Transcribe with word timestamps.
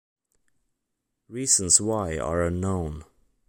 Reasons 1.29 1.79
why 1.79 2.17
are 2.17 2.41
unknown. 2.41 3.05